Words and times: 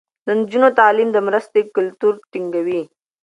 د 0.25 0.27
نجونو 0.39 0.69
تعليم 0.79 1.09
د 1.13 1.17
مرستې 1.27 1.61
کلتور 1.75 2.13
ټينګوي. 2.31 2.81